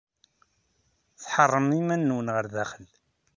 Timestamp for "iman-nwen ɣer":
1.79-2.45